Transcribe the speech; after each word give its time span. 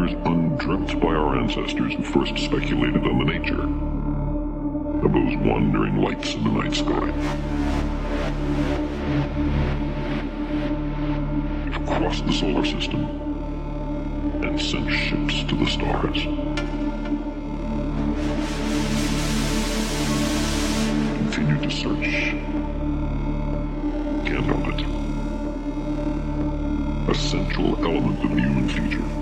Wonders 0.00 0.16
undreamt 0.24 0.98
by 0.98 1.08
our 1.08 1.36
ancestors 1.36 1.92
who 1.92 2.02
first 2.02 2.38
speculated 2.38 3.04
on 3.04 3.18
the 3.18 3.24
nature 3.24 3.62
of 5.04 5.12
those 5.12 5.36
wandering 5.36 5.96
lights 6.00 6.34
in 6.34 6.44
the 6.44 6.50
night 6.50 6.74
sky. 6.74 7.12
We've 11.66 11.86
crossed 11.86 12.24
the 12.24 12.32
solar 12.32 12.64
system 12.64 13.04
and 14.42 14.58
sent 14.58 14.90
ships 14.90 15.44
to 15.44 15.56
the 15.56 15.66
stars. 15.66 16.24
Continue 21.18 21.60
to 21.60 21.70
search. 21.70 22.34
Can't 24.24 24.46
help 24.46 24.66
it. 24.68 24.80
A 27.10 27.14
central 27.14 27.76
element 27.84 28.24
of 28.24 28.30
the 28.30 28.40
human 28.40 28.66
future 28.66 29.19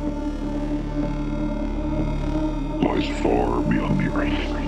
far 3.23 3.61
beyond 3.63 3.99
the 3.99 4.13
earth. 4.15 4.68